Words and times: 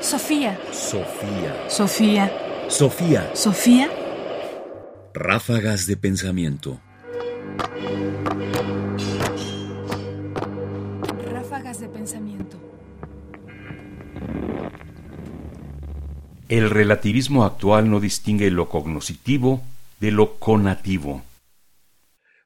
Sofía. 0.00 0.58
Sofía. 0.72 1.68
Sofía. 1.68 2.32
Sofía. 2.68 3.30
Sofía. 3.34 3.90
Ráfagas 5.12 5.86
de 5.86 5.98
pensamiento. 5.98 6.80
Ráfagas 11.30 11.80
de 11.80 11.88
pensamiento. 11.88 12.56
El 16.48 16.70
relativismo 16.70 17.44
actual 17.44 17.90
no 17.90 18.00
distingue 18.00 18.50
lo 18.50 18.70
cognoscitivo 18.70 19.62
de 20.00 20.12
lo 20.12 20.38
conativo. 20.38 21.22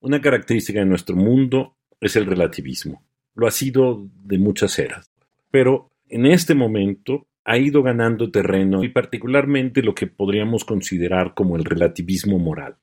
Una 0.00 0.20
característica 0.20 0.80
de 0.80 0.86
nuestro 0.86 1.16
mundo 1.16 1.78
es 1.98 2.14
el 2.14 2.26
relativismo. 2.26 3.02
Lo 3.34 3.46
ha 3.46 3.50
sido 3.50 4.06
de 4.22 4.38
muchas 4.38 4.78
eras. 4.78 5.10
Pero 5.50 5.90
en 6.08 6.26
este 6.26 6.54
momento 6.54 7.26
ha 7.48 7.56
ido 7.56 7.82
ganando 7.82 8.30
terreno 8.30 8.84
y 8.84 8.90
particularmente 8.90 9.82
lo 9.82 9.94
que 9.94 10.06
podríamos 10.06 10.66
considerar 10.66 11.32
como 11.32 11.56
el 11.56 11.64
relativismo 11.64 12.38
moral. 12.38 12.76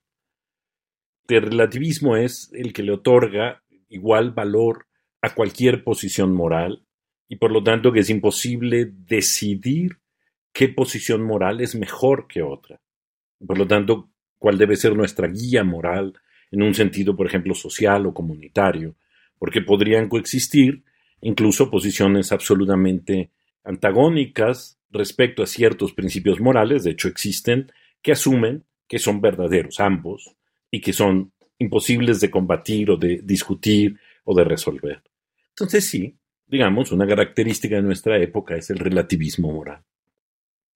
El 1.28 1.44
relativismo 1.44 2.18
es 2.18 2.50
el 2.52 2.74
que 2.74 2.82
le 2.82 2.94
otorga 2.94 3.62
igual 3.90 4.32
valor 4.32 4.88
a 5.22 5.36
cualquier 5.36 5.84
posición 5.84 6.34
moral 6.34 6.84
y 7.30 7.36
por 7.36 7.52
lo 7.52 7.64
tanto 7.64 7.92
que 7.92 8.00
es 8.00 8.10
imposible 8.10 8.92
decidir 8.92 10.00
qué 10.52 10.68
posición 10.68 11.22
moral 11.22 11.62
es 11.62 11.76
mejor 11.76 12.26
que 12.28 12.42
otra. 12.42 12.82
Por 13.46 13.60
lo 13.60 13.68
tanto, 13.68 14.10
cuál 14.40 14.58
debe 14.58 14.78
ser 14.78 14.96
nuestra 14.96 15.28
guía 15.28 15.64
moral 15.64 16.16
en 16.50 16.64
un 16.64 16.74
sentido, 16.74 17.16
por 17.16 17.28
ejemplo, 17.28 17.54
social 17.54 18.08
o 18.08 18.16
comunitario, 18.16 18.96
porque 19.38 19.62
podrían 19.62 20.10
coexistir 20.10 20.84
incluso 21.22 21.70
posiciones 21.70 22.32
absolutamente 22.32 23.30
antagónicas 23.66 24.78
respecto 24.92 25.44
a 25.44 25.48
ciertos 25.48 25.94
principios 25.94 26.40
morales, 26.40 26.84
de 26.84 26.92
hecho 26.92 27.08
existen, 27.08 27.72
que 28.02 28.14
asumen 28.14 28.64
que 28.88 29.00
son 29.00 29.20
verdaderos 29.20 29.80
ambos 29.80 30.36
y 30.72 30.80
que 30.80 30.94
son 30.94 31.32
imposibles 31.58 32.20
de 32.20 32.30
combatir 32.30 32.92
o 32.92 32.98
de 32.98 33.22
discutir 33.24 34.00
o 34.24 34.36
de 34.36 34.44
resolver. 34.44 35.02
Entonces 35.50 35.86
sí, 35.86 36.16
digamos, 36.48 36.92
una 36.92 37.08
característica 37.08 37.76
de 37.76 37.82
nuestra 37.82 38.18
época 38.20 38.56
es 38.56 38.70
el 38.70 38.78
relativismo 38.78 39.52
moral. 39.52 39.82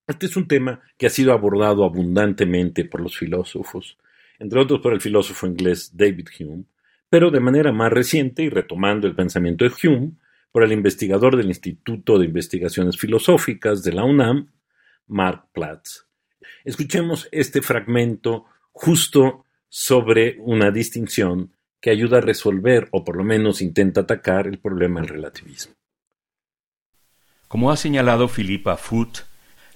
Este 0.08 0.26
es 0.26 0.36
un 0.36 0.48
tema 0.48 0.82
que 0.98 1.06
ha 1.06 1.12
sido 1.12 1.34
abordado 1.34 1.86
abundantemente 1.86 2.86
por 2.86 3.02
los 3.02 3.18
filósofos, 3.18 3.98
entre 4.40 4.60
otros 4.60 4.80
por 4.80 4.94
el 4.94 5.02
filósofo 5.02 5.46
inglés 5.46 5.92
David 5.96 6.28
Hume, 6.40 6.64
pero 7.10 7.30
de 7.30 7.40
manera 7.40 7.72
más 7.72 7.92
reciente 7.92 8.44
y 8.44 8.50
retomando 8.50 9.08
el 9.08 9.16
pensamiento 9.16 9.66
de 9.66 9.72
Hume, 9.84 10.14
por 10.52 10.64
el 10.64 10.72
investigador 10.72 11.38
del 11.38 11.48
Instituto 11.48 12.18
de 12.18 12.26
Investigaciones 12.26 12.98
Filosóficas 12.98 13.84
de 13.84 13.94
la 13.94 14.04
UNAM, 14.04 14.52
Mark 15.08 15.50
Platz. 15.54 16.06
Escuchemos 16.64 17.28
este 17.32 17.62
fragmento 17.62 18.46
justo 18.72 19.46
sobre 19.68 20.38
una 20.40 20.72
distinción 20.72 21.54
que 21.80 21.92
ayuda 21.92 22.18
a 22.18 22.22
resolver 22.22 22.90
o 22.92 23.04
por 23.04 23.16
lo 23.16 23.24
menos 23.24 23.62
intenta 23.62 24.02
atacar 24.02 24.48
el 24.48 24.60
problema 24.60 25.00
del 25.00 25.10
relativismo. 25.10 25.74
Como 27.48 27.72
ha 27.72 27.78
señalado 27.78 28.28
Philippa 28.28 28.78
Foot, 28.78 29.20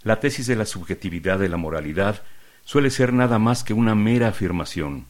la 0.03 0.19
tesis 0.19 0.47
de 0.47 0.55
la 0.55 0.65
subjetividad 0.65 1.39
de 1.39 1.49
la 1.49 1.57
moralidad 1.57 2.23
suele 2.65 2.89
ser 2.89 3.13
nada 3.13 3.39
más 3.39 3.63
que 3.63 3.73
una 3.73 3.95
mera 3.95 4.29
afirmación. 4.29 5.07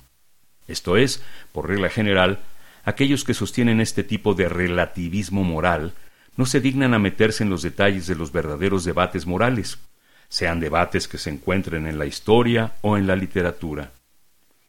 Esto 0.67 0.97
es, 0.97 1.23
por 1.51 1.67
regla 1.67 1.89
general, 1.89 2.39
aquellos 2.83 3.23
que 3.23 3.33
sostienen 3.33 3.81
este 3.81 4.03
tipo 4.03 4.33
de 4.33 4.49
relativismo 4.49 5.43
moral 5.43 5.93
no 6.35 6.45
se 6.45 6.59
dignan 6.59 6.93
a 6.93 6.99
meterse 6.99 7.43
en 7.43 7.49
los 7.49 7.61
detalles 7.61 8.07
de 8.07 8.15
los 8.15 8.31
verdaderos 8.31 8.83
debates 8.83 9.25
morales, 9.25 9.79
sean 10.29 10.59
debates 10.59 11.07
que 11.07 11.17
se 11.17 11.29
encuentren 11.29 11.85
en 11.87 11.99
la 11.99 12.05
historia 12.05 12.73
o 12.81 12.97
en 12.97 13.07
la 13.07 13.15
literatura. 13.15 13.91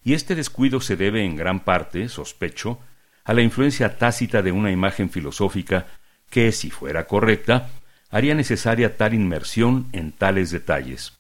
Y 0.05 0.13
este 0.13 0.35
descuido 0.35 0.81
se 0.81 0.97
debe 0.97 1.25
en 1.25 1.37
gran 1.37 1.61
parte, 1.61 2.09
sospecho, 2.09 2.79
a 3.25 3.33
la 3.33 3.41
influencia 3.41 3.97
tácita 3.97 4.43
de 4.43 4.53
una 4.53 4.71
imagen 4.71 5.09
filosófica 5.09 5.87
que, 6.29 6.53
si 6.53 6.71
fuera 6.71 7.07
correcta, 7.07 7.71
haría 8.11 8.35
necesaria 8.35 8.99
tal 8.99 9.15
inmersión 9.15 9.89
en 9.93 10.13
tales 10.13 10.51
detalles. 10.51 11.19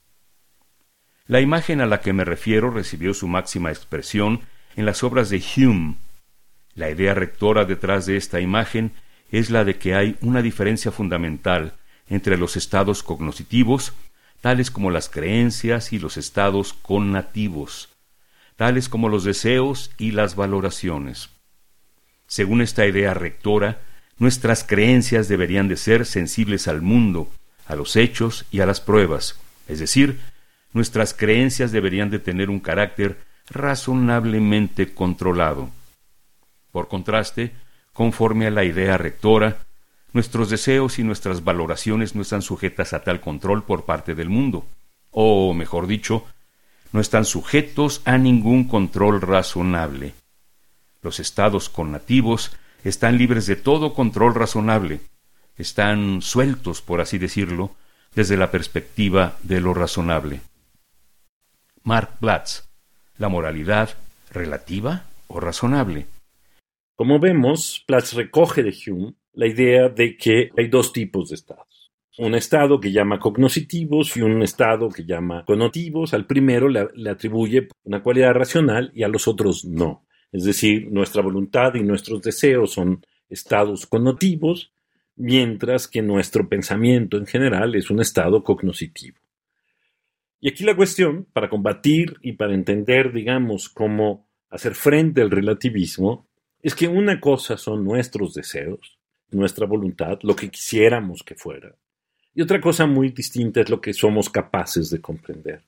La 1.26 1.41
imagen 1.41 1.81
a 1.81 1.87
la 1.87 2.00
que 2.03 2.12
me 2.12 2.25
refiero 2.25 2.71
recibió 2.71 3.15
su 3.15 3.26
máxima 3.26 3.71
expresión 3.71 4.43
en 4.76 4.84
las 4.84 5.03
obras 5.03 5.31
de 5.31 5.43
Hume, 5.56 5.94
la 6.75 6.91
idea 6.91 7.15
rectora 7.15 7.65
detrás 7.65 8.07
de 8.07 8.17
esta 8.17 8.41
imagen 8.41 8.93
es 9.31 9.51
la 9.51 9.65
de 9.65 9.77
que 9.77 9.95
hay 9.95 10.17
una 10.21 10.43
diferencia 10.43 10.91
fundamental 10.93 11.75
entre 12.09 12.37
los 12.37 12.57
estados 12.57 13.03
cognoscitivos, 13.03 13.93
tales 14.41 14.71
como 14.71 14.91
las 14.91 15.09
creencias, 15.09 15.93
y 15.93 15.99
los 15.99 16.17
estados 16.17 16.73
connativos, 16.75 17.89
tales 18.57 18.89
como 18.89 19.09
los 19.09 19.25
deseos 19.25 19.91
y 19.99 20.11
las 20.11 20.37
valoraciones. 20.37 21.31
Según 22.27 22.61
esta 22.61 22.87
idea 22.87 23.15
rectora, 23.15 23.81
nuestras 24.19 24.65
creencias 24.65 25.29
deberían 25.29 25.69
de 25.69 25.77
ser 25.77 26.06
sensibles 26.06 26.69
al 26.69 26.83
mundo, 26.83 27.31
a 27.67 27.75
los 27.75 27.97
hechos 27.97 28.45
y 28.51 28.61
a 28.61 28.67
las 28.67 28.81
pruebas, 28.81 29.39
es 29.67 29.79
decir, 29.79 30.21
nuestras 30.73 31.15
creencias 31.15 31.73
deberían 31.73 32.11
de 32.11 32.19
tener 32.19 32.51
un 32.51 32.61
carácter 32.61 33.19
razonablemente 33.49 34.93
controlado. 34.93 35.71
Por 36.75 36.89
contraste, 36.89 37.53
conforme 37.93 38.49
a 38.49 38.51
la 38.51 38.65
idea 38.65 38.99
rectora, 38.99 39.59
nuestros 40.12 40.51
deseos 40.51 40.99
y 40.99 41.05
nuestras 41.05 41.45
valoraciones 41.45 42.17
no 42.17 42.23
están 42.23 42.43
sujetas 42.43 42.93
a 42.93 43.05
tal 43.05 43.21
control 43.21 43.62
por 43.62 43.85
parte 43.85 44.17
del 44.17 44.29
mundo, 44.29 44.67
o, 45.12 45.55
mejor 45.55 45.87
dicho, 45.87 46.27
no 46.91 47.01
están 47.01 47.27
sujetos 47.27 48.03
a 48.05 48.19
ningún 48.19 48.65
control 48.65 49.21
razonable. 49.21 50.15
Los 51.01 51.21
estados 51.21 51.69
connativos 51.69 52.51
están 52.83 53.19
libres 53.19 53.47
de 53.47 53.55
todo 53.55 53.95
control 53.95 54.35
razonable, 54.35 55.01
están 55.56 56.23
sueltos, 56.23 56.83
por 56.83 57.01
así 57.01 57.19
decirlo, 57.19 57.77
desde 58.17 58.37
la 58.37 58.51
perspectiva 58.51 59.37
de 59.45 59.61
lo 59.61 59.75
razonable. 59.75 60.41
Mark 61.85 62.17
Platz, 62.19 62.65
la 63.17 63.29
moralidad 63.29 63.91
relativa 64.33 65.05
o 65.29 65.39
razonable. 65.39 66.09
Como 66.97 67.19
vemos, 67.19 67.82
Platz 67.87 68.12
recoge 68.12 68.62
de 68.62 68.72
Hume 68.87 69.15
la 69.32 69.49
idea 69.49 69.88
de 69.88 70.16
que 70.16 70.50
hay 70.56 70.69
dos 70.69 70.93
tipos 70.93 71.28
de 71.28 71.34
estados. 71.34 71.93
Un 72.19 72.37
estado 72.37 72.78
que 72.78 72.93
llama 72.93 73.19
cognoscitivos 73.19 74.16
y 74.16 74.22
un 74.22 74.41
estado 74.43 74.88
que 74.88 75.05
llama 75.05 75.44
conotivos. 75.44 76.15
Al 76.15 76.27
primero 76.27 76.69
le, 76.69 77.10
atribuye 77.10 77.66
una 77.82 78.00
cualidad 78.00 78.34
racional 78.34 78.93
y 78.94 79.03
a 79.03 79.09
los 79.09 79.27
otros 79.27 79.65
no. 79.65 80.06
Es 80.31 80.44
decir, 80.44 80.88
nuestra 80.93 81.22
voluntad 81.22 81.75
y 81.75 81.82
nuestros 81.82 82.22
deseos 82.22 82.72
son 82.72 83.05
estados 83.28 83.87
connotivos, 83.87 84.72
mientras 85.16 85.88
que 85.88 86.03
nuestro 86.03 86.49
pensamiento 86.49 87.16
en 87.16 87.26
general 87.26 87.75
es 87.75 87.91
un 87.91 88.00
estado 88.00 88.44
cognoscitivo. 88.44 89.19
Y 90.41 90.49
aquí 90.49 90.62
la 90.62 90.76
cuestión, 90.76 91.26
para 91.32 91.49
combatir 91.49 92.19
y 92.21 92.34
para 92.34 92.55
entender, 92.55 93.12
digamos, 93.12 93.69
cómo 93.69 94.28
hacer 94.49 94.76
frente 94.76 95.22
al 95.22 95.32
relativismo, 95.32 96.28
es 96.64 96.75
que 96.75 96.88
una 96.88 97.20
cosa 97.20 97.58
son 97.58 97.84
nuestros 97.84 98.32
deseos, 98.32 98.98
nuestra 99.30 99.66
voluntad, 99.66 100.19
lo 100.22 100.34
que 100.34 100.48
quisiéramos 100.48 101.22
que 101.22 101.34
fuera, 101.34 101.76
y 102.34 102.41
otra 102.41 102.58
cosa 102.58 102.86
muy 102.86 103.10
distinta 103.10 103.60
es 103.60 103.69
lo 103.69 103.82
que 103.82 103.92
somos 103.92 104.30
capaces 104.30 104.88
de 104.88 105.00
comprender. 105.02 105.62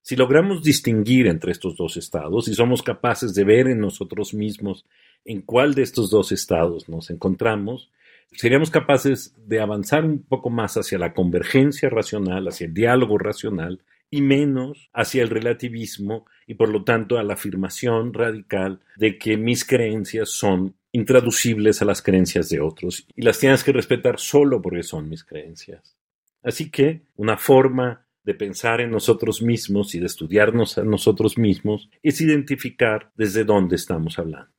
Si 0.00 0.16
logramos 0.16 0.62
distinguir 0.62 1.26
entre 1.26 1.52
estos 1.52 1.76
dos 1.76 1.98
estados 1.98 2.48
y 2.48 2.54
somos 2.54 2.82
capaces 2.82 3.34
de 3.34 3.44
ver 3.44 3.68
en 3.68 3.80
nosotros 3.80 4.32
mismos 4.32 4.86
en 5.26 5.42
cuál 5.42 5.74
de 5.74 5.82
estos 5.82 6.08
dos 6.08 6.32
estados 6.32 6.88
nos 6.88 7.10
encontramos, 7.10 7.90
seríamos 8.32 8.70
capaces 8.70 9.34
de 9.46 9.60
avanzar 9.60 10.06
un 10.06 10.22
poco 10.22 10.48
más 10.48 10.78
hacia 10.78 10.98
la 10.98 11.12
convergencia 11.12 11.90
racional, 11.90 12.48
hacia 12.48 12.66
el 12.66 12.72
diálogo 12.72 13.18
racional 13.18 13.82
y 14.10 14.22
menos 14.22 14.90
hacia 14.92 15.22
el 15.22 15.30
relativismo 15.30 16.26
y 16.46 16.54
por 16.54 16.68
lo 16.68 16.82
tanto 16.84 17.18
a 17.18 17.22
la 17.22 17.34
afirmación 17.34 18.12
radical 18.12 18.80
de 18.96 19.18
que 19.18 19.36
mis 19.36 19.64
creencias 19.64 20.30
son 20.30 20.74
intraducibles 20.92 21.80
a 21.80 21.84
las 21.84 22.02
creencias 22.02 22.48
de 22.48 22.60
otros 22.60 23.06
y 23.14 23.22
las 23.22 23.38
tienes 23.38 23.62
que 23.62 23.72
respetar 23.72 24.18
solo 24.18 24.60
porque 24.60 24.82
son 24.82 25.08
mis 25.08 25.24
creencias. 25.24 25.96
Así 26.42 26.70
que 26.70 27.02
una 27.16 27.36
forma 27.36 28.06
de 28.24 28.34
pensar 28.34 28.80
en 28.80 28.90
nosotros 28.90 29.42
mismos 29.42 29.94
y 29.94 30.00
de 30.00 30.06
estudiarnos 30.06 30.78
a 30.78 30.84
nosotros 30.84 31.38
mismos 31.38 31.88
es 32.02 32.20
identificar 32.20 33.12
desde 33.16 33.44
dónde 33.44 33.76
estamos 33.76 34.18
hablando. 34.18 34.52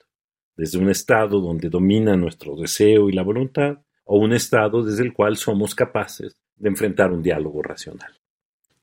Desde 0.56 0.78
un 0.78 0.90
estado 0.90 1.40
donde 1.42 1.70
domina 1.70 2.16
nuestro 2.16 2.56
deseo 2.56 3.10
y 3.10 3.14
la 3.14 3.24
voluntad 3.24 3.80
o 4.06 4.18
un 4.18 4.34
estado 4.34 4.84
desde 4.84 5.04
el 5.04 5.14
cual 5.14 5.38
somos 5.38 5.76
capaces 5.76 6.38
de 6.56 6.70
enfrentar 6.70 7.12
un 7.12 7.22
diálogo 7.22 7.62
racional. 7.62 8.21